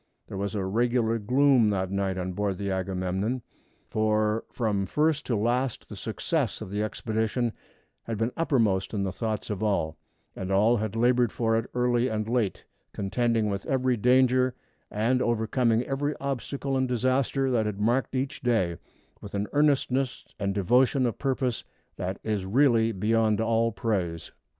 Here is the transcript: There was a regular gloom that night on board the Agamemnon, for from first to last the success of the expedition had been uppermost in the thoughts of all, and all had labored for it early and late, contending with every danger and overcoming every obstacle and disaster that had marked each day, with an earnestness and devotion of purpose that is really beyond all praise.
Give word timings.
There 0.27 0.35
was 0.37 0.55
a 0.55 0.65
regular 0.65 1.19
gloom 1.19 1.69
that 1.69 1.91
night 1.91 2.17
on 2.17 2.33
board 2.33 2.57
the 2.57 2.71
Agamemnon, 2.71 3.43
for 3.87 4.45
from 4.51 4.87
first 4.87 5.27
to 5.27 5.35
last 5.35 5.89
the 5.89 5.95
success 5.95 6.59
of 6.59 6.71
the 6.71 6.81
expedition 6.81 7.53
had 8.05 8.17
been 8.17 8.31
uppermost 8.35 8.95
in 8.95 9.03
the 9.03 9.11
thoughts 9.11 9.51
of 9.51 9.61
all, 9.61 9.97
and 10.35 10.51
all 10.51 10.77
had 10.77 10.95
labored 10.95 11.31
for 11.31 11.55
it 11.55 11.69
early 11.75 12.07
and 12.07 12.27
late, 12.27 12.65
contending 12.93 13.47
with 13.47 13.63
every 13.67 13.95
danger 13.95 14.55
and 14.89 15.21
overcoming 15.21 15.83
every 15.83 16.15
obstacle 16.19 16.75
and 16.75 16.87
disaster 16.87 17.51
that 17.51 17.67
had 17.67 17.79
marked 17.79 18.15
each 18.15 18.41
day, 18.41 18.77
with 19.21 19.35
an 19.35 19.45
earnestness 19.53 20.25
and 20.39 20.55
devotion 20.55 21.05
of 21.05 21.19
purpose 21.19 21.63
that 21.97 22.17
is 22.23 22.43
really 22.43 22.91
beyond 22.91 23.39
all 23.39 23.71
praise. 23.71 24.31